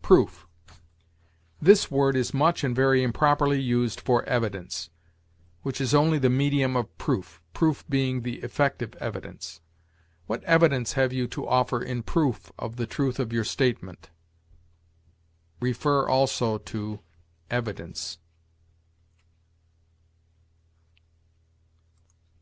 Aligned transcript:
PROOF. 0.00 0.46
This 1.60 1.90
word 1.90 2.16
is 2.16 2.32
much 2.32 2.64
and 2.64 2.74
very 2.74 3.02
improperly 3.02 3.60
used 3.60 4.00
for 4.00 4.24
evidence, 4.24 4.88
which 5.60 5.78
is 5.78 5.92
only 5.94 6.18
the 6.18 6.30
medium 6.30 6.74
of 6.74 6.96
proof, 6.96 7.42
proof 7.52 7.84
being 7.86 8.22
the 8.22 8.40
effect 8.40 8.80
of 8.80 8.94
evidence. 8.94 9.60
"What 10.26 10.42
evidence 10.44 10.94
have 10.94 11.12
you 11.12 11.26
to 11.28 11.46
offer 11.46 11.82
in 11.82 12.02
proof 12.02 12.50
of 12.58 12.76
the 12.76 12.86
truth 12.86 13.18
of 13.18 13.30
your 13.30 13.44
statement?" 13.44 14.08
See 15.62 15.74
also 15.84 16.62
EVIDENCE. 17.50 18.18